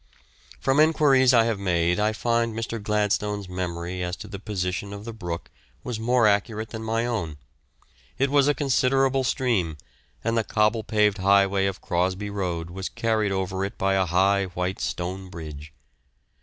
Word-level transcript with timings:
From 0.59 0.79
enquiries 0.79 1.31
I 1.31 1.43
have 1.43 1.59
made 1.59 1.99
I 1.99 2.11
find 2.11 2.55
Mr. 2.55 2.81
Gladstone's 2.81 3.47
memory 3.47 4.01
as 4.01 4.15
to 4.15 4.27
the 4.27 4.39
position 4.39 4.93
of 4.93 5.05
the 5.05 5.13
brook 5.13 5.51
was 5.83 5.99
more 5.99 6.25
accurate 6.25 6.71
than 6.71 6.81
my 6.83 7.05
own. 7.05 7.37
It 8.17 8.31
was 8.31 8.47
a 8.47 8.55
considerable 8.55 9.23
stream 9.23 9.77
and 10.23 10.35
the 10.35 10.43
cobble 10.43 10.83
paved 10.83 11.19
highway 11.19 11.67
of 11.67 11.81
Crosby 11.81 12.31
Road 12.31 12.71
was 12.71 12.89
carried 12.89 13.31
over 13.31 13.63
it 13.63 13.77
by 13.77 13.93
a 13.93 14.07
high 14.07 14.45
white 14.45 14.79
stone 14.81 15.29
bridge. 15.29 15.71